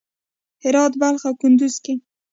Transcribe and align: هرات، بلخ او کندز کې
هرات، 0.63 0.93
بلخ 1.01 1.21
او 1.29 1.35
کندز 1.41 1.75
کې 1.83 1.93